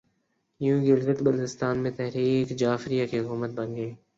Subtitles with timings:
[0.61, 3.91] یوں گلگت بلتستان میں تحریک جعفریہ کی حکومت بن گئی